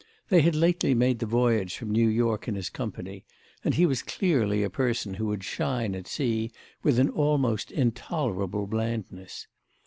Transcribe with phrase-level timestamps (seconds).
[0.29, 3.23] They had lately made the voyage from New York in his company,
[3.63, 8.65] and he was clearly a person who would shine at sea with an almost intolerable
[8.65, 9.45] blandness.